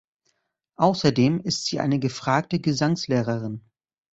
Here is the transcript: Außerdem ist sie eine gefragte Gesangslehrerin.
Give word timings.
Außerdem 0.77 1.41
ist 1.41 1.65
sie 1.67 1.79
eine 1.79 1.99
gefragte 1.99 2.59
Gesangslehrerin. 2.59 3.69